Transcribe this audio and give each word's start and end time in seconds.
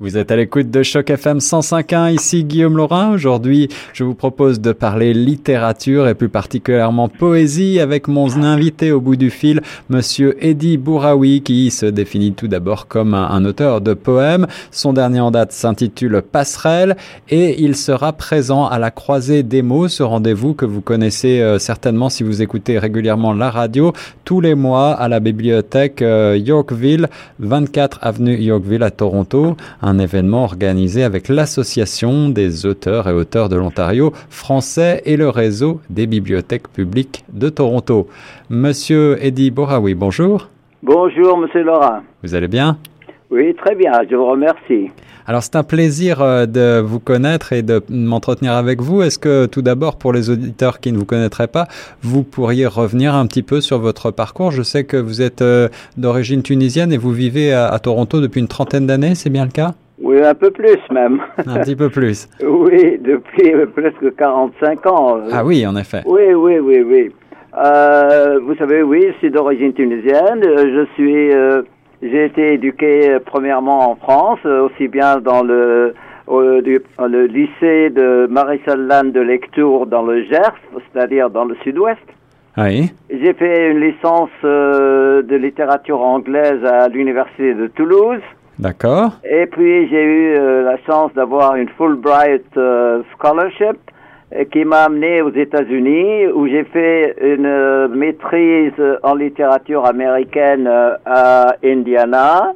Vous 0.00 0.16
êtes 0.16 0.30
à 0.30 0.36
l'écoute 0.36 0.70
de 0.70 0.84
Choc 0.84 1.10
FM 1.10 1.38
105.1, 1.38 2.14
ici 2.14 2.44
Guillaume 2.44 2.76
Laurin. 2.76 3.10
Aujourd'hui, 3.14 3.68
je 3.92 4.04
vous 4.04 4.14
propose 4.14 4.60
de 4.60 4.70
parler 4.70 5.12
littérature 5.12 6.06
et 6.06 6.14
plus 6.14 6.28
particulièrement 6.28 7.08
poésie 7.08 7.80
avec 7.80 8.06
mon 8.06 8.28
invité 8.44 8.92
au 8.92 9.00
bout 9.00 9.16
du 9.16 9.28
fil, 9.28 9.60
monsieur 9.88 10.36
Eddie 10.38 10.76
Bouraoui, 10.76 11.40
qui 11.40 11.72
se 11.72 11.84
définit 11.84 12.32
tout 12.32 12.46
d'abord 12.46 12.86
comme 12.86 13.12
un, 13.12 13.44
auteur 13.44 13.80
de 13.80 13.92
poèmes. 13.92 14.46
Son 14.70 14.92
dernier 14.92 15.18
en 15.18 15.32
date 15.32 15.50
s'intitule 15.50 16.22
Passerelle 16.22 16.96
et 17.28 17.60
il 17.60 17.74
sera 17.74 18.12
présent 18.12 18.68
à 18.68 18.78
la 18.78 18.92
croisée 18.92 19.42
des 19.42 19.62
mots, 19.62 19.88
ce 19.88 20.04
rendez-vous 20.04 20.54
que 20.54 20.64
vous 20.64 20.80
connaissez 20.80 21.40
euh, 21.40 21.58
certainement 21.58 22.08
si 22.08 22.22
vous 22.22 22.40
écoutez 22.40 22.78
régulièrement 22.78 23.32
la 23.32 23.50
radio, 23.50 23.92
tous 24.24 24.40
les 24.40 24.54
mois 24.54 24.92
à 24.92 25.08
la 25.08 25.18
bibliothèque 25.18 26.02
euh, 26.02 26.38
Yorkville, 26.40 27.08
24 27.40 27.98
avenue 28.02 28.36
Yorkville 28.36 28.84
à 28.84 28.92
Toronto 28.92 29.56
événement 29.96 30.44
organisé 30.44 31.04
avec 31.04 31.28
l'Association 31.28 32.28
des 32.28 32.66
auteurs 32.66 33.08
et 33.08 33.12
auteurs 33.14 33.48
de 33.48 33.56
l'Ontario 33.56 34.12
français 34.28 35.00
et 35.06 35.16
le 35.16 35.30
réseau 35.30 35.80
des 35.88 36.06
bibliothèques 36.06 36.68
publiques 36.68 37.24
de 37.32 37.48
Toronto. 37.48 38.08
Monsieur 38.50 39.16
Eddie 39.24 39.50
Boraoui, 39.50 39.94
bonjour. 39.94 40.48
Bonjour, 40.82 41.38
monsieur 41.38 41.62
Laurent. 41.62 42.00
Vous 42.22 42.34
allez 42.34 42.48
bien? 42.48 42.76
Oui, 43.30 43.54
très 43.54 43.74
bien, 43.74 43.92
je 44.10 44.14
vous 44.14 44.26
remercie. 44.26 44.90
Alors 45.28 45.42
c'est 45.42 45.56
un 45.56 45.62
plaisir 45.62 46.22
euh, 46.22 46.46
de 46.46 46.80
vous 46.80 47.00
connaître 47.00 47.52
et 47.52 47.60
de 47.60 47.82
m'entretenir 47.90 48.52
avec 48.52 48.80
vous. 48.80 49.02
Est-ce 49.02 49.18
que 49.18 49.44
tout 49.44 49.60
d'abord, 49.60 49.98
pour 49.98 50.14
les 50.14 50.30
auditeurs 50.30 50.80
qui 50.80 50.90
ne 50.90 50.96
vous 50.96 51.04
connaîtraient 51.04 51.48
pas, 51.48 51.66
vous 52.00 52.22
pourriez 52.22 52.66
revenir 52.66 53.14
un 53.14 53.26
petit 53.26 53.42
peu 53.42 53.60
sur 53.60 53.78
votre 53.78 54.10
parcours? 54.10 54.52
Je 54.52 54.62
sais 54.62 54.84
que 54.84 54.96
vous 54.96 55.20
êtes 55.20 55.42
euh, 55.42 55.68
d'origine 55.98 56.42
tunisienne 56.42 56.94
et 56.94 56.96
vous 56.96 57.10
vivez 57.10 57.52
à, 57.52 57.78
Toronto 57.78 58.22
depuis 58.22 58.40
une 58.40 58.48
trentaine 58.48 58.86
d'années, 58.86 59.14
c'est 59.14 59.28
bien 59.28 59.44
le 59.44 59.50
cas? 59.50 59.74
Oui, 60.00 60.18
un 60.22 60.34
peu 60.34 60.50
plus 60.50 60.78
même. 60.90 61.20
Un 61.44 61.60
petit 61.60 61.76
peu 61.76 61.90
plus. 61.90 62.26
oui, 62.42 62.98
depuis 62.98 63.52
euh, 63.52 63.66
presque 63.66 64.16
45 64.16 64.86
ans. 64.86 65.18
Ah 65.30 65.44
oui, 65.44 65.66
en 65.66 65.76
effet. 65.76 66.04
Oui, 66.06 66.32
oui, 66.34 66.58
oui, 66.58 66.80
oui. 66.80 67.12
vous 67.52 68.54
savez, 68.54 68.82
oui, 68.82 69.04
je 69.12 69.18
suis 69.18 69.30
d'origine 69.30 69.74
tunisienne. 69.74 70.40
Je 70.42 70.86
suis 70.94 71.34
j'ai 72.02 72.26
été 72.26 72.54
éduqué 72.54 73.10
euh, 73.10 73.18
premièrement 73.24 73.90
en 73.90 73.96
France, 73.96 74.38
euh, 74.44 74.66
aussi 74.66 74.88
bien 74.88 75.18
dans 75.18 75.42
le, 75.42 75.94
le 76.28 77.26
lycée 77.26 77.90
de 77.90 78.28
Land 78.28 79.10
de 79.10 79.20
Lectour 79.20 79.86
dans 79.86 80.02
le 80.02 80.22
Gers, 80.24 80.54
c'est-à-dire 80.92 81.30
dans 81.30 81.44
le 81.44 81.56
sud-ouest. 81.64 81.98
Oui. 82.56 82.92
J'ai 83.10 83.32
fait 83.34 83.70
une 83.70 83.80
licence 83.80 84.30
euh, 84.44 85.22
de 85.22 85.36
littérature 85.36 86.00
anglaise 86.00 86.64
à 86.64 86.88
l'université 86.88 87.54
de 87.54 87.66
Toulouse. 87.68 88.20
D'accord. 88.58 89.12
Et 89.28 89.46
puis 89.46 89.88
j'ai 89.88 90.02
eu 90.02 90.34
la 90.34 90.76
chance 90.84 91.12
d'avoir 91.14 91.54
une 91.54 91.68
Fulbright 91.68 92.58
scholarship 93.14 93.78
qui 94.52 94.64
m'a 94.64 94.84
amené 94.84 95.22
aux 95.22 95.32
États-Unis 95.32 96.26
où 96.28 96.46
j'ai 96.48 96.64
fait 96.64 97.16
une 97.20 97.46
euh, 97.46 97.88
maîtrise 97.88 98.72
en 99.02 99.14
littérature 99.14 99.86
américaine 99.86 100.66
euh, 100.66 100.96
à 101.06 101.56
Indiana 101.64 102.52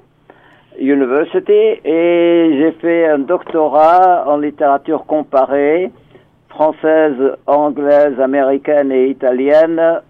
University 0.79 1.81
et 1.85 2.57
j'ai 2.59 2.73
fait 2.81 3.09
un 3.09 3.21
doctorat 3.21 4.25
en 4.27 4.37
littérature 4.37 5.07
comparée 5.07 5.91
française, 6.51 7.37
anglaise, 7.47 8.21
américaine 8.21 8.93
et 8.93 9.09
italienne 9.09 10.01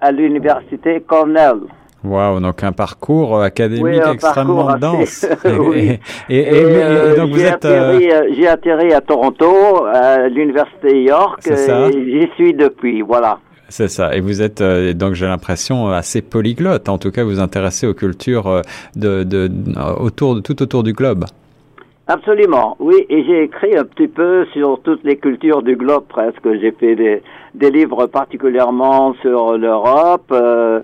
à 0.00 0.12
l'université 0.12 1.00
Cornell. 1.00 1.62
Wow, 2.04 2.40
donc 2.40 2.64
un 2.64 2.72
parcours 2.72 3.36
euh, 3.36 3.44
académique 3.44 4.02
extrêmement 4.12 4.76
dense. 4.76 5.24
et, 6.28 7.14
donc 7.16 7.30
vous 7.30 7.44
êtes. 7.44 7.64
Euh, 7.64 8.00
euh, 8.00 8.28
j'ai 8.36 8.48
atterri 8.48 8.92
à 8.92 9.00
Toronto, 9.00 9.84
à 9.86 10.28
l'université 10.28 11.02
York, 11.04 11.46
et 11.46 11.92
j'y 11.92 12.28
suis 12.34 12.54
depuis, 12.54 13.02
voilà. 13.02 13.38
C'est 13.68 13.88
ça. 13.88 14.14
Et 14.16 14.20
vous 14.20 14.42
êtes 14.42 14.62
donc 14.62 15.14
j'ai 15.14 15.26
l'impression 15.26 15.88
assez 15.88 16.20
polyglotte. 16.22 16.88
En 16.88 16.98
tout 16.98 17.10
cas, 17.10 17.24
vous 17.24 17.40
intéressez 17.40 17.86
aux 17.86 17.94
cultures 17.94 18.62
de, 18.96 19.22
de, 19.22 19.48
autour 19.98 20.42
tout 20.42 20.60
autour 20.60 20.82
du 20.82 20.92
globe. 20.92 21.24
Absolument, 22.08 22.76
oui. 22.80 23.06
Et 23.08 23.24
j'ai 23.24 23.44
écrit 23.44 23.76
un 23.76 23.84
petit 23.84 24.08
peu 24.08 24.44
sur 24.52 24.80
toutes 24.82 25.04
les 25.04 25.16
cultures 25.16 25.62
du 25.62 25.76
globe 25.76 26.04
presque. 26.08 26.46
J'ai 26.60 26.72
fait 26.72 26.96
des, 26.96 27.22
des 27.54 27.70
livres 27.70 28.06
particulièrement 28.06 29.14
sur 29.22 29.56
l'Europe. 29.56 30.30
Euh, 30.32 30.80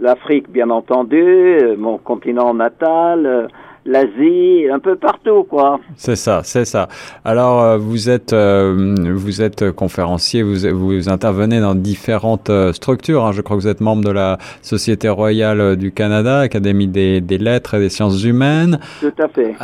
l'Afrique, 0.00 0.50
bien 0.50 0.70
entendu, 0.70 1.22
euh, 1.22 1.76
mon 1.76 1.98
continent 1.98 2.54
natal, 2.54 3.26
euh, 3.26 3.46
l'Asie, 3.86 4.66
un 4.72 4.78
peu 4.78 4.96
partout, 4.96 5.44
quoi. 5.44 5.78
C'est 5.96 6.16
ça, 6.16 6.40
c'est 6.42 6.64
ça. 6.64 6.88
Alors, 7.24 7.62
euh, 7.62 7.76
vous 7.76 8.08
êtes, 8.08 8.32
euh, 8.32 8.94
vous 9.14 9.42
êtes 9.42 9.70
conférencier, 9.72 10.42
vous, 10.42 10.56
vous 10.72 11.08
intervenez 11.08 11.60
dans 11.60 11.74
différentes 11.74 12.48
euh, 12.48 12.72
structures. 12.72 13.24
Hein. 13.24 13.32
Je 13.32 13.42
crois 13.42 13.56
que 13.56 13.62
vous 13.62 13.68
êtes 13.68 13.82
membre 13.82 14.04
de 14.04 14.10
la 14.10 14.38
Société 14.62 15.08
royale 15.08 15.76
du 15.76 15.92
Canada, 15.92 16.40
Académie 16.40 16.88
des, 16.88 17.20
des 17.20 17.38
lettres 17.38 17.74
et 17.74 17.78
des 17.78 17.90
sciences 17.90 18.24
humaines. 18.24 18.78
Tout 19.00 19.12
à 19.18 19.28
fait. 19.28 19.54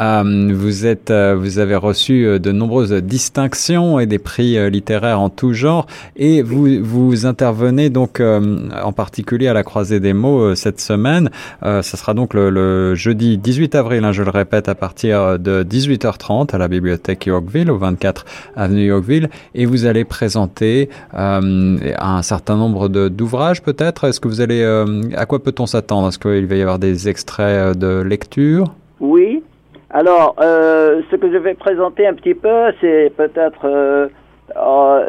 vous 0.53 0.87
êtes, 0.87 1.11
vous 1.11 1.59
avez 1.59 1.77
reçu 1.77 2.39
de 2.39 2.53
nombreuses 2.53 2.93
distinctions 2.93 3.99
et 3.99 4.07
des 4.07 4.19
prix 4.19 4.71
littéraires 4.71 5.21
en 5.21 5.31
tout 5.31 5.53
genre, 5.53 5.87
et 6.17 6.43
vous, 6.43 6.67
vous 6.83 7.27
intervenez 7.27 7.91
donc 7.91 8.21
en 8.21 8.93
particulier 8.93 9.49
à 9.49 9.53
la 9.55 9.63
croisée 9.63 10.01
des 10.01 10.13
mots 10.13 10.55
cette 10.55 10.81
semaine. 10.81 11.31
ça 11.63 11.83
sera 11.83 12.15
donc 12.15 12.35
le, 12.35 12.51
le 12.51 12.95
jeudi 12.95 13.39
18 13.39 13.75
avril 13.75 14.05
je 14.13 14.23
le 14.23 14.31
répète, 14.31 14.69
à 14.69 14.75
partir 14.75 15.39
de 15.39 15.63
18h30 15.63 16.55
à 16.55 16.59
la 16.59 16.69
bibliothèque 16.69 17.27
Yorkville, 17.27 17.71
au 17.71 17.77
24 17.77 18.25
avenue 18.57 18.87
Yorkville, 18.87 19.29
et 19.55 19.67
vous 19.67 19.87
allez 19.87 20.05
présenter 20.05 20.89
euh, 21.15 21.77
un 21.99 22.23
certain 22.23 22.57
nombre 22.57 22.89
d'ouvrages 22.89 23.63
peut-être. 23.63 24.05
Est-ce 24.05 24.21
que 24.21 24.29
vous 24.29 24.41
allez, 24.41 24.63
euh, 24.63 25.03
à 25.17 25.27
quoi 25.27 25.43
peut-on 25.43 25.67
s'attendre? 25.67 26.09
Est-ce 26.09 26.19
qu'il 26.19 26.47
va 26.47 26.57
y 26.57 26.63
avoir 26.63 26.79
des 26.79 27.09
extraits 27.09 27.77
de 27.77 28.03
lecture? 28.03 28.67
Oui. 29.01 29.43
Alors, 29.91 30.37
euh, 30.41 31.01
ce 31.11 31.17
que 31.17 31.33
je 31.33 31.39
vais 31.39 31.55
présenter 31.55 32.07
un 32.07 32.15
petit 32.15 32.35
peu, 32.35 32.73
c'est 32.81 33.13
peut-être 33.17 34.11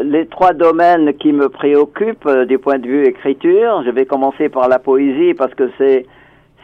les 0.04 0.26
trois 0.28 0.54
domaines 0.54 1.14
qui 1.16 1.34
me 1.34 1.50
préoccupent 1.50 2.30
du 2.48 2.58
point 2.58 2.80
de 2.80 2.88
vue 2.88 3.06
écriture. 3.06 3.84
Je 3.86 3.92
vais 3.92 4.06
commencer 4.06 4.50
par 4.50 4.68
la 4.70 4.80
poésie 4.80 5.34
parce 5.34 5.54
que 5.56 5.70
c'est 5.78 6.06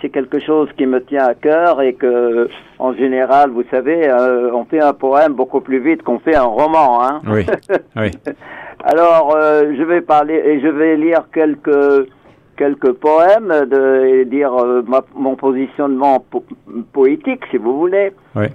c'est 0.02 0.10
quelque 0.10 0.40
chose 0.40 0.70
qui 0.78 0.86
me 0.86 1.04
tient 1.04 1.26
à 1.26 1.34
cœur 1.34 1.82
et 1.82 1.94
que, 1.94 2.50
en 2.80 2.94
général, 2.94 3.50
vous 3.50 3.64
savez, 3.72 4.08
euh, 4.08 4.52
on 4.54 4.66
fait 4.66 4.82
un 4.82 4.94
poème 4.94 5.34
beaucoup 5.34 5.62
plus 5.62 5.80
vite 5.80 6.04
qu'on 6.04 6.20
fait 6.20 6.36
un 6.36 6.44
roman. 6.44 7.04
Hein 7.04 7.22
oui. 7.28 7.46
oui. 7.96 8.12
Alors, 8.84 9.36
euh, 9.36 9.74
je 9.78 9.84
vais 9.84 10.02
parler 10.02 10.36
et 10.36 10.60
je 10.62 10.68
vais 10.68 10.98
lire 10.98 11.28
quelques 11.34 12.08
quelques 12.58 12.94
poèmes 12.94 13.54
de, 13.70 14.06
et 14.06 14.26
dire 14.26 14.52
euh, 14.52 14.84
mon 15.16 15.36
positionnement 15.36 16.26
poétique, 16.92 17.42
si 17.52 17.58
vous 17.58 17.78
voulez. 17.78 18.14
Oui. 18.36 18.48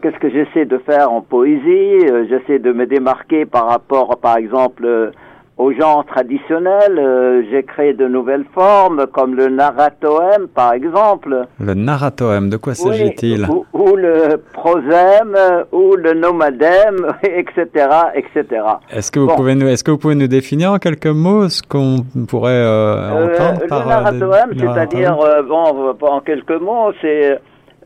qu'est-ce 0.00 0.18
que 0.18 0.30
j'essaie 0.30 0.64
de 0.64 0.78
faire 0.78 1.12
en 1.12 1.20
poésie? 1.20 2.06
J'essaie 2.30 2.58
de 2.58 2.72
me 2.72 2.86
démarquer 2.86 3.44
par 3.44 3.66
rapport, 3.66 4.18
par 4.20 4.38
exemple 4.38 5.12
au 5.58 5.72
genre 5.72 6.04
traditionnel, 6.04 6.98
euh, 6.98 7.42
j'ai 7.50 7.62
créé 7.62 7.94
de 7.94 8.06
nouvelles 8.06 8.44
formes, 8.54 9.06
comme 9.06 9.34
le 9.34 9.48
narratoème, 9.48 10.48
par 10.54 10.74
exemple. 10.74 11.46
Le 11.58 11.74
narratoème, 11.74 12.50
de 12.50 12.58
quoi 12.58 12.74
s'agit-il 12.74 13.46
ou, 13.72 13.96
le 13.96 14.36
prosème, 14.52 15.36
ou 15.72 15.96
le 15.96 16.12
nomadème, 16.12 17.06
etc., 17.22 17.88
etc. 18.14 18.62
Est-ce 18.90 19.10
que 19.10 19.18
vous 19.18 19.34
pouvez 19.34 19.54
nous, 19.54 19.66
est-ce 19.66 19.82
que 19.82 19.90
vous 19.90 19.98
pouvez 19.98 20.14
nous 20.14 20.28
définir 20.28 20.72
en 20.72 20.78
quelques 20.78 21.06
mots 21.06 21.48
ce 21.48 21.62
qu'on 21.62 22.04
pourrait 22.28 22.52
euh, 22.52 23.10
entendre 23.10 23.62
euh, 23.62 23.68
par 23.68 23.84
le 23.84 23.88
narratoème, 23.88 24.50
c'est-à-dire, 24.58 25.16
bon, 25.48 25.96
en 26.02 26.20
quelques 26.20 26.60
mots, 26.60 26.92
c'est 27.00 27.32
euh, 27.32 27.36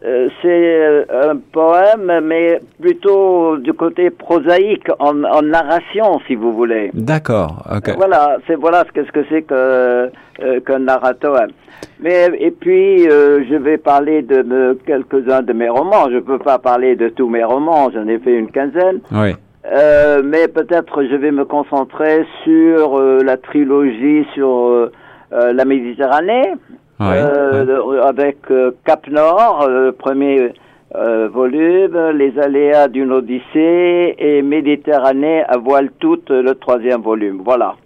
c'est 0.03 0.29
euh, 0.45 1.05
un 1.31 1.37
poème, 1.53 2.21
mais 2.23 2.61
plutôt 2.81 3.59
du 3.59 3.75
côté 3.75 4.09
prosaïque, 4.09 4.89
en, 4.99 5.13
narration, 5.43 6.21
si 6.27 6.35
vous 6.35 6.53
voulez. 6.55 6.91
D'accord. 6.95 7.63
Voilà, 7.97 8.39
c'est 8.47 8.55
voilà 8.55 8.85
ce 8.87 8.93
que 8.93 9.05
ce 9.05 9.13
que 9.13 9.25
c'est 9.29 9.43
que 9.43 9.55
euh, 9.55 10.61
qu'un 10.65 10.79
narrateur. 10.79 11.47
Mais 12.01 12.31
et 12.39 12.51
puis 12.51 13.03
je 13.05 13.57
vais 13.57 13.77
parler 13.77 14.23
de, 14.23 14.79
quelques-uns 14.87 15.43
de 15.43 15.53
mes 15.53 15.69
romans. 15.69 16.11
Je 16.11 16.19
peux 16.19 16.39
pas 16.39 16.59
parler 16.59 16.97
de 16.97 17.11
tous 17.11 17.29
mes 17.29 17.45
romans. 17.45 17.91
J'en 17.93 18.09
ai 18.09 18.19
fait 18.19 18.35
une 18.39 18.51
quinzaine. 18.51 19.01
Oui. 19.13 19.35
mais 20.25 20.49
peut-être 20.49 21.03
je 21.05 21.17
vais 21.17 21.31
me 21.31 21.45
concentrer 21.45 22.25
sur 22.45 22.99
la 22.99 23.37
trilogie 23.37 24.27
sur 24.35 24.91
la 25.31 25.65
Méditerranée. 25.67 26.55
Euh, 27.01 28.03
avec 28.03 28.39
euh, 28.51 28.73
Cap 28.85 29.07
Nord, 29.09 29.67
le 29.69 29.75
euh, 29.75 29.93
premier 29.93 30.53
volume, 30.93 32.11
Les 32.17 32.37
aléas 32.39 32.89
d'une 32.89 33.13
Odyssée 33.13 34.17
et 34.19 34.43
Méditerranée 34.43 35.45
à 35.45 35.57
voile 35.57 35.91
toute, 35.99 36.31
le 36.31 36.55
troisième 36.57 37.01
volume. 37.01 37.43
Voilà. 37.45 37.77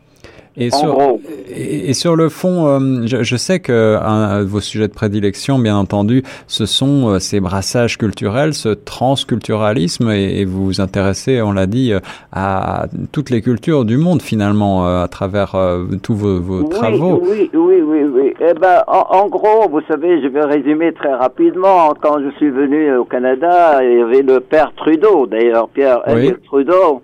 Et 0.57 0.71
sur, 0.71 1.19
et, 1.49 1.93
sur 1.95 2.15
le 2.15 2.29
fond, 2.29 2.69
euh, 2.69 3.07
je, 3.07 3.37
sais 3.37 3.59
que 3.59 3.97
un, 4.01 4.45
vos 4.45 4.61
sujets 4.61 4.87
de 4.87 4.93
prédilection, 4.93 5.59
bien 5.59 5.77
entendu, 5.77 6.23
ce 6.47 6.65
sont 6.65 7.09
euh, 7.09 7.19
ces 7.19 7.41
brassages 7.41 7.99
culturels, 7.99 8.55
ce 8.55 8.69
transculturalisme, 8.69 10.11
et, 10.11 10.45
vous 10.45 10.65
vous 10.67 10.81
intéressez, 10.81 11.43
on 11.43 11.51
l'a 11.51 11.67
dit, 11.67 11.93
euh, 11.93 11.99
à 12.33 12.87
toutes 13.11 13.31
les 13.31 13.43
cultures 13.43 13.85
du 13.85 13.97
monde 13.97 14.23
finalement, 14.23 14.87
à 14.87 15.09
travers 15.09 15.57
tous 16.03 16.15
vos, 16.15 16.41
vos 16.41 16.63
travaux. 16.65 17.21
Oui, 17.25 17.51
oui, 17.53 17.83
oui, 17.83 18.05
oui. 18.05 18.35
Eh 18.41 18.55
ben, 18.55 18.85
en, 18.87 19.27
gros, 19.27 19.69
vous 19.69 19.81
savez, 19.89 20.23
je 20.23 20.29
vais 20.29 20.45
résumer 20.45 20.93
très 20.93 21.15
rapidement. 21.15 21.93
Quand 22.01 22.21
je 22.21 22.31
suis 22.37 22.51
venu 22.51 22.95
au 22.97 23.05
Canada, 23.05 23.83
il 23.83 23.99
y 23.99 24.03
avait 24.03 24.23
le 24.23 24.39
père 24.39 24.73
Trudeau, 24.77 25.27
d'ailleurs, 25.27 25.69
Pierre 25.69 26.03
Trudeau 26.45 27.03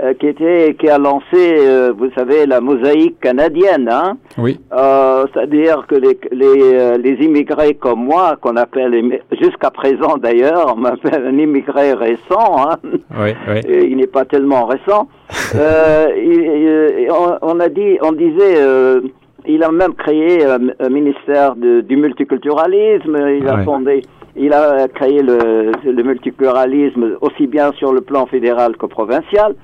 euh, 0.00 0.14
qui 0.14 0.26
était 0.26 0.74
qui 0.78 0.88
a 0.88 0.96
lancé, 0.96 1.24
euh, 1.34 1.92
vous 1.94 2.10
savez, 2.16 2.46
la 2.46 2.62
mosaïque 2.62 3.20
canadienne, 3.20 3.90
hein. 3.92 4.16
Oui. 4.38 4.58
Euh, 4.72 5.26
C'est-à-dire 5.32 5.86
que 5.86 5.96
les 5.96 6.18
les, 6.32 6.62
euh, 6.62 6.96
les 6.96 7.12
immigrés 7.22 7.74
comme 7.74 8.02
moi, 8.04 8.36
qu'on 8.40 8.56
appelle 8.56 9.20
jusqu'à 9.38 9.70
présent 9.70 10.16
d'ailleurs, 10.16 10.74
on 10.74 10.80
m'appelle 10.80 11.26
un 11.26 11.36
immigré 11.36 11.92
récent, 11.92 12.56
hein. 12.58 12.78
Oui, 13.20 13.34
oui. 13.48 13.60
il 13.90 13.98
n'est 13.98 14.06
pas 14.06 14.24
tellement 14.24 14.64
récent. 14.64 15.08
il, 15.54 17.08
on, 17.10 17.36
on, 17.42 17.60
a 17.60 17.68
dit, 17.68 17.98
on 18.00 18.12
disait. 18.12 18.56
il 19.46 19.62
a 19.62 19.70
même 19.70 19.92
créé 19.92 20.42
un, 20.46 20.88
ministère 20.88 21.54
de, 21.54 21.82
du 21.82 21.98
multiculturalisme. 21.98 23.18
Il 23.38 23.46
a 23.46 23.62
fondé, 23.62 24.00
il 24.36 24.54
a 24.54 24.88
créé 24.88 25.20
le, 25.20 25.72
le 25.84 26.02
multiculturalisme 26.02 27.18
aussi 27.20 27.46
bien 27.46 27.72
sur 27.72 27.92
le 27.92 28.00
plan 28.00 28.24
fédéral 28.24 28.74
que 28.78 28.86
provincial. 28.86 29.54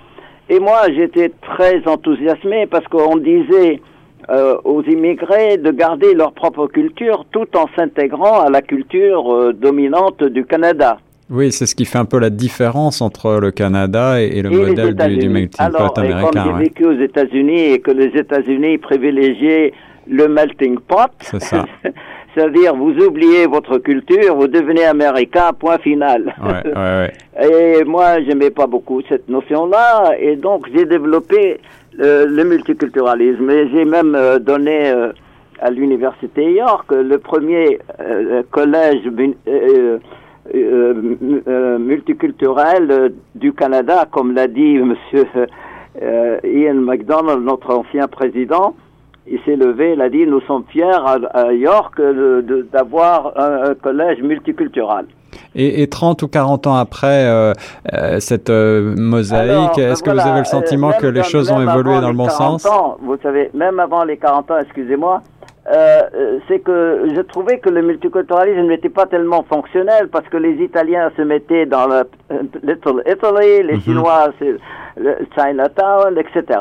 Et 0.50 0.60
moi, 0.60 0.82
j'étais 0.94 1.30
très 1.42 1.86
enthousiasmé 1.86 2.66
parce 2.66 2.86
qu'on 2.86 3.16
disait 3.16 3.80
euh, 4.30 4.56
aux 4.64 4.82
immigrés 4.82 5.58
de 5.58 5.70
garder 5.70 6.14
leur 6.14 6.32
propre 6.32 6.66
culture 6.66 7.26
tout 7.30 7.48
en 7.56 7.66
s'intégrant 7.76 8.40
à 8.40 8.50
la 8.50 8.62
culture 8.62 9.32
euh, 9.32 9.52
dominante 9.52 10.22
du 10.22 10.44
Canada. 10.44 10.98
Oui, 11.30 11.52
c'est 11.52 11.66
ce 11.66 11.74
qui 11.74 11.84
fait 11.84 11.98
un 11.98 12.06
peu 12.06 12.18
la 12.18 12.30
différence 12.30 13.02
entre 13.02 13.38
le 13.38 13.50
Canada 13.50 14.20
et, 14.22 14.40
le 14.40 14.48
modèle 14.48 14.94
du, 14.94 15.16
du 15.18 15.28
melting 15.28 15.70
pot 15.70 15.98
américain. 15.98 16.30
Comme 16.30 16.56
j'ai 16.58 16.64
vécu 16.64 16.86
aux 16.86 16.98
États-Unis 16.98 17.72
et 17.72 17.80
que 17.80 17.90
les 17.90 18.18
États-Unis 18.18 18.78
privilégiaient 18.78 19.74
le 20.06 20.28
melting 20.28 20.78
pot, 20.78 21.10
ça. 21.20 21.66
C'est-à-dire, 22.34 22.74
vous 22.76 22.92
oubliez 23.04 23.46
votre 23.46 23.78
culture, 23.78 24.36
vous 24.36 24.48
devenez 24.48 24.84
américain, 24.84 25.52
point 25.58 25.78
final. 25.78 26.34
Ouais, 26.42 26.72
ouais, 26.74 27.12
et 27.80 27.84
moi, 27.84 28.20
j'aimais 28.22 28.50
pas 28.50 28.66
beaucoup 28.66 29.00
cette 29.08 29.28
notion-là, 29.28 30.12
et 30.18 30.36
donc 30.36 30.66
j'ai 30.74 30.84
développé 30.84 31.58
euh, 32.00 32.26
le 32.26 32.44
multiculturalisme. 32.44 33.50
Et 33.50 33.68
j'ai 33.70 33.84
même 33.84 34.14
euh, 34.14 34.38
donné 34.38 34.90
euh, 34.90 35.10
à 35.60 35.70
l'université 35.70 36.52
York 36.52 36.92
le 36.92 37.18
premier 37.18 37.80
collège 38.52 39.02
multiculturel 41.80 43.12
du 43.34 43.52
Canada, 43.52 44.06
comme 44.10 44.32
l'a 44.32 44.46
dit 44.46 44.78
Monsieur 44.78 45.26
Ian 46.44 46.74
MacDonald, 46.74 47.42
notre 47.42 47.74
ancien 47.74 48.06
président 48.06 48.76
il 49.30 49.40
s'est 49.44 49.56
levé, 49.56 49.92
il 49.94 50.00
a 50.00 50.08
dit 50.08 50.26
nous 50.26 50.40
sommes 50.42 50.64
fiers 50.70 50.84
à, 50.84 51.52
York 51.52 52.00
d'avoir 52.72 53.32
un, 53.36 53.74
collège 53.74 54.20
multiculturel. 54.22 55.06
Et, 55.54 55.82
et, 55.82 55.86
30 55.88 56.22
ou 56.22 56.28
40 56.28 56.66
ans 56.66 56.76
après 56.76 57.26
euh, 57.26 57.52
euh, 57.92 58.20
cette 58.20 58.50
euh, 58.50 58.94
mosaïque, 58.96 59.78
est-ce 59.78 60.02
que 60.02 60.10
vous 60.10 60.20
avez 60.20 60.40
le 60.40 60.44
sentiment 60.44 60.92
que 60.92 61.06
les 61.06 61.22
choses 61.22 61.50
ont 61.50 61.60
évolué 61.60 62.00
dans 62.00 62.10
le 62.10 62.16
bon 62.16 62.28
sens? 62.28 62.66
Vous 63.00 63.16
savez, 63.22 63.50
même 63.54 63.78
avant 63.80 64.04
les 64.04 64.16
40 64.16 64.50
ans, 64.50 64.58
excusez-moi, 64.60 65.22
c'est 66.48 66.60
que 66.60 67.08
je 67.14 67.20
trouvais 67.20 67.58
que 67.58 67.68
le 67.68 67.82
multiculturalisme 67.82 68.68
n'était 68.68 68.88
pas 68.88 69.06
tellement 69.06 69.44
fonctionnel 69.48 70.08
parce 70.10 70.26
que 70.28 70.38
les 70.38 70.54
Italiens 70.62 71.10
se 71.16 71.22
mettaient 71.22 71.66
dans 71.66 71.86
le 71.86 72.04
Little 72.62 73.02
Italy, 73.06 73.64
les 73.64 73.74
mhm. 73.74 73.80
Chinois, 73.80 74.32
le 74.96 75.16
Chinatown, 75.34 76.18
etc. 76.18 76.60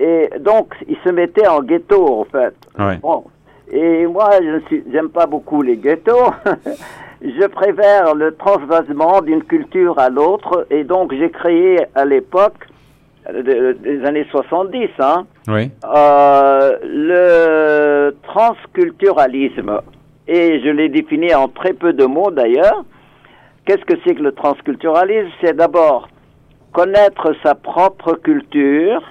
Et 0.00 0.30
donc, 0.40 0.74
ils 0.88 0.96
se 1.04 1.10
mettaient 1.10 1.46
en 1.46 1.60
ghetto, 1.62 2.20
en 2.20 2.24
fait. 2.24 2.54
Bon. 3.02 3.24
Et 3.70 4.06
moi, 4.06 4.30
je 4.40 4.76
n'aime 4.90 5.10
pas 5.10 5.26
beaucoup 5.26 5.60
les 5.62 5.76
ghettos. 5.76 6.32
je 7.22 7.46
préfère 7.46 8.14
le 8.14 8.34
transvasement 8.34 9.20
d'une 9.20 9.44
culture 9.44 9.98
à 9.98 10.08
l'autre. 10.08 10.66
Et 10.70 10.84
donc, 10.84 11.12
j'ai 11.14 11.30
créé 11.30 11.78
à 11.94 12.06
l'époque, 12.06 12.66
euh, 13.28 13.74
des 13.74 14.02
années 14.06 14.26
70, 14.30 14.88
hein, 15.00 15.26
oui. 15.48 15.70
euh, 15.84 16.78
le 16.82 18.16
transculturalisme. 18.22 19.80
Et 20.26 20.60
je 20.64 20.70
l'ai 20.70 20.88
défini 20.88 21.34
en 21.34 21.48
très 21.48 21.74
peu 21.74 21.92
de 21.92 22.06
mots 22.06 22.30
d'ailleurs. 22.30 22.84
Qu'est-ce 23.66 23.84
que 23.84 24.00
c'est 24.04 24.14
que 24.14 24.22
le 24.22 24.32
transculturalisme? 24.32 25.28
C'est 25.42 25.54
d'abord 25.54 26.08
connaître 26.72 27.34
sa 27.44 27.54
propre 27.54 28.14
culture, 28.14 29.02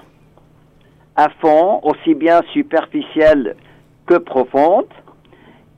à 1.19 1.27
fond, 1.41 1.81
aussi 1.83 2.13
bien 2.13 2.41
superficielle 2.53 3.57
que 4.05 4.15
profonde, 4.15 4.87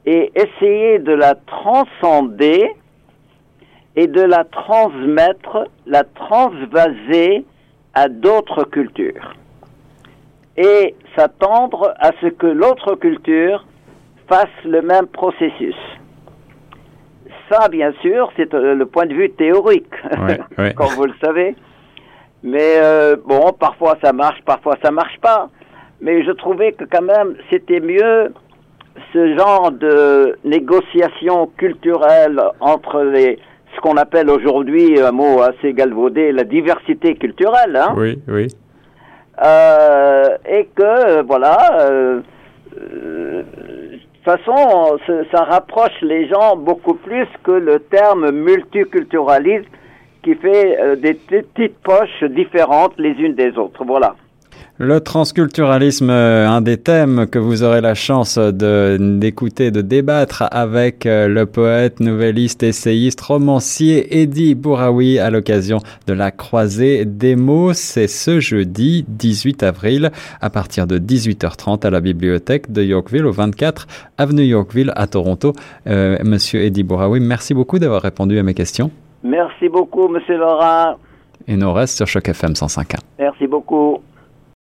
et 0.06 0.32
essayer 0.36 1.00
de 1.00 1.14
la 1.14 1.34
transcender 1.34 2.70
et 3.96 4.06
de 4.06 4.22
la 4.22 4.44
transmettre, 4.44 5.68
la 5.88 6.04
transvaser 6.04 7.44
à 7.96 8.08
d'autres 8.08 8.66
cultures. 8.66 9.34
Et 10.58 10.94
s'attendre 11.16 11.96
à 12.00 12.12
ce 12.22 12.28
que 12.28 12.46
l'autre 12.46 12.94
culture 12.96 13.66
fasse 14.30 14.58
le 14.64 14.84
même 14.84 15.08
processus. 15.08 15.76
Ça, 17.50 17.68
bien 17.68 17.94
sûr, 18.04 18.32
c'est 18.38 18.54
euh, 18.54 18.76
le 18.76 18.86
point 18.86 19.08
de 19.08 19.16
vue 19.16 19.32
théorique, 19.32 19.92
comme 20.76 20.94
vous 20.96 21.06
le 21.06 21.16
savez. 21.20 21.56
Mais 22.44 22.76
euh, 22.78 23.16
bon, 23.26 23.52
parfois 23.54 23.98
ça 24.04 24.14
marche, 24.14 24.42
parfois 24.46 24.78
ça 24.84 24.92
marche 24.92 25.20
pas. 25.22 25.50
Mais 26.02 26.24
je 26.24 26.32
trouvais 26.32 26.72
que 26.72 26.86
quand 26.86 27.04
même 27.04 27.36
c'était 27.52 27.80
mieux 27.80 28.34
ce 29.14 29.38
genre 29.38 29.72
de 29.72 30.38
négociation 30.44 31.48
culturelle 31.58 32.42
entre 32.60 33.04
les 33.04 33.40
ce 33.76 33.80
qu'on 33.80 33.96
appelle 33.96 34.30
aujourd'hui 34.30 35.00
un 35.00 35.12
mot 35.12 35.42
assez 35.42 35.74
galvaudé 35.74 36.32
la 36.32 36.44
diversité 36.44 37.16
culturelle. 37.16 37.76
Hein, 37.76 37.94
oui, 37.96 38.20
oui. 38.28 38.48
Euh, 39.44 40.38
et 40.50 40.68
que 40.76 41.22
voilà. 41.24 41.58
Euh, 41.82 42.22
euh 42.78 43.44
de 44.24 44.30
toute 44.30 44.46
façon, 44.46 45.00
ça 45.34 45.46
rapproche 45.46 46.00
les 46.04 46.28
gens 46.28 46.56
beaucoup 46.56 46.94
plus 46.94 47.26
que 47.44 47.54
le 47.54 47.80
terme 47.80 48.30
multiculturalisme 48.30 49.66
qui 50.24 50.36
fait 50.36 50.80
euh, 50.80 50.96
des 50.96 51.14
petites 51.14 51.78
poches 51.84 52.24
différentes 52.30 52.94
les 52.98 53.12
unes 53.12 53.36
des 53.36 53.58
autres. 53.58 53.84
Voilà. 53.86 54.16
Le 54.78 55.00
transculturalisme, 55.00 56.10
euh, 56.10 56.48
un 56.48 56.62
des 56.62 56.78
thèmes 56.78 57.28
que 57.28 57.38
vous 57.38 57.62
aurez 57.62 57.82
la 57.82 57.94
chance 57.94 58.40
d'écouter, 58.40 59.70
de, 59.70 59.82
débattre 59.82 60.46
avec 60.50 61.06
euh, 61.06 61.28
le 61.28 61.46
poète, 61.46 62.00
nouvelliste, 62.00 62.64
essayiste, 62.64 63.22
romancier 63.22 64.22
Eddie 64.22 64.56
Bouraoui 64.56 65.20
à 65.20 65.30
l'occasion 65.30 65.82
de 66.08 66.14
la 66.14 66.32
croisée 66.32 67.06
des 67.06 67.36
mots. 67.36 67.74
C'est 67.74 68.08
ce 68.08 68.40
jeudi 68.40 69.06
18 69.08 69.62
avril 69.62 70.12
à 70.40 70.50
partir 70.50 70.88
de 70.88 70.98
18h30 70.98 71.86
à 71.86 71.92
la 71.92 72.02
bibliothèque 72.02 72.72
de 72.72 72.82
Yorkville 72.82 73.28
au 73.28 73.32
24 73.32 73.86
avenue 74.18 74.46
Yorkville 74.46 74.94
à 74.96 75.06
Toronto. 75.06 75.54
Monsieur 75.86 76.62
Eddie 76.62 76.84
Bouraoui, 76.84 77.20
merci 77.20 77.54
beaucoup 77.54 77.78
d'avoir 77.78 78.02
répondu 78.02 78.40
à 78.40 78.44
mes 78.44 78.56
questions. 78.56 78.90
Merci 79.24 79.70
beaucoup, 79.70 80.08
Monsieur 80.08 80.38
Laurent. 80.38 80.96
Et 81.48 81.56
nous 81.58 81.74
reste 81.74 81.98
sur 81.98 82.08
Choc 82.08 82.28
FM 82.28 82.52
105.1. 82.52 83.00
Merci 83.20 83.48
beaucoup. 83.48 84.02